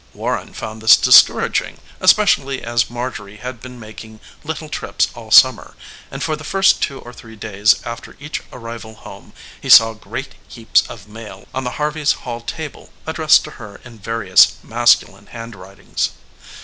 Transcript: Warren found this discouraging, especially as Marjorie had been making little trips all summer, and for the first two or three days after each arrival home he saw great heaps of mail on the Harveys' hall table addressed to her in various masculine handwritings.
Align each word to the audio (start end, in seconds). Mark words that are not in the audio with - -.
Warren 0.15 0.55
found 0.55 0.81
this 0.81 0.97
discouraging, 0.97 1.79
especially 1.99 2.63
as 2.63 2.89
Marjorie 2.89 3.37
had 3.37 3.61
been 3.61 3.79
making 3.79 4.19
little 4.43 4.67
trips 4.67 5.09
all 5.13 5.29
summer, 5.29 5.75
and 6.09 6.23
for 6.23 6.35
the 6.35 6.43
first 6.43 6.81
two 6.81 6.97
or 7.01 7.13
three 7.13 7.35
days 7.35 7.75
after 7.85 8.17
each 8.19 8.41
arrival 8.51 8.95
home 8.95 9.31
he 9.61 9.69
saw 9.69 9.93
great 9.93 10.33
heaps 10.47 10.81
of 10.89 11.07
mail 11.07 11.47
on 11.53 11.65
the 11.65 11.77
Harveys' 11.77 12.13
hall 12.25 12.41
table 12.41 12.91
addressed 13.05 13.43
to 13.43 13.51
her 13.61 13.79
in 13.85 13.99
various 13.99 14.53
masculine 14.63 15.27
handwritings. 15.27 16.09